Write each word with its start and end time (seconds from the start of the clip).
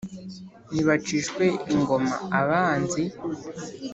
nibacishwe 0.73 1.45
ingoma 1.73 2.13
abanzi, 2.39 3.03